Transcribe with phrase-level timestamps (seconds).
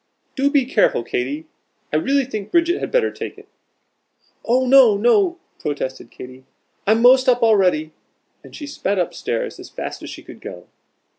[0.35, 1.45] "Do be careful, Katy,
[1.93, 3.47] I really think Bridget had better take it."
[4.43, 6.43] "Oh no, no!" protested Katy,
[6.87, 7.91] "I'm most up already."
[8.43, 10.65] And she sped up stairs as fast as she could go.